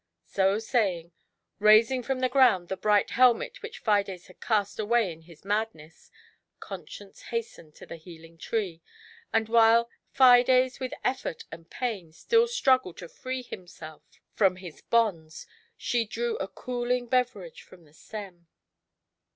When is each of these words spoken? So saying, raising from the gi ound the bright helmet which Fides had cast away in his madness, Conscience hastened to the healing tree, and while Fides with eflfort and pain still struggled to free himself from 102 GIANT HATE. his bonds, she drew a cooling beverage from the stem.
So 0.25 0.57
saying, 0.57 1.11
raising 1.59 2.01
from 2.01 2.21
the 2.21 2.27
gi 2.27 2.39
ound 2.39 2.69
the 2.69 2.75
bright 2.75 3.11
helmet 3.11 3.61
which 3.61 3.77
Fides 3.77 4.25
had 4.25 4.41
cast 4.41 4.79
away 4.79 5.11
in 5.11 5.21
his 5.21 5.45
madness, 5.45 6.09
Conscience 6.59 7.21
hastened 7.29 7.75
to 7.75 7.85
the 7.85 7.97
healing 7.97 8.39
tree, 8.39 8.81
and 9.31 9.47
while 9.47 9.91
Fides 10.09 10.79
with 10.79 10.91
eflfort 11.05 11.43
and 11.51 11.69
pain 11.69 12.11
still 12.13 12.47
struggled 12.47 12.97
to 12.97 13.07
free 13.09 13.43
himself 13.43 14.01
from 14.33 14.53
102 14.53 14.57
GIANT 14.57 14.57
HATE. 14.57 14.73
his 14.73 14.81
bonds, 14.89 15.47
she 15.77 16.03
drew 16.05 16.35
a 16.37 16.47
cooling 16.47 17.05
beverage 17.05 17.61
from 17.61 17.85
the 17.85 17.93
stem. 17.93 18.47